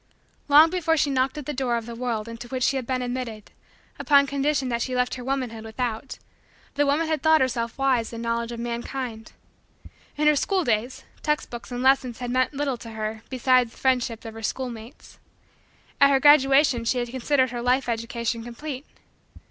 [0.47, 3.03] Long before she knocked at the door of the world into which she had been
[3.03, 3.51] admitted,
[3.99, 6.17] upon condition that she left her womanhood without,
[6.73, 9.33] the woman had thought herself wise in knowledge of mankind.
[10.17, 13.77] In her school days, text books and lessons had meant little to her beside the
[13.77, 15.19] friendship of her schoolmates.
[15.99, 18.87] At her graduation she had considered her life education complete.